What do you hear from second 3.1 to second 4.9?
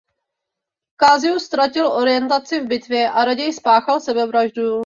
raději spáchal sebevraždu.